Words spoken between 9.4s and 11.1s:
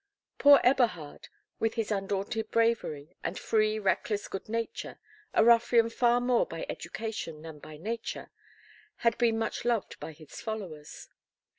loved by his followers.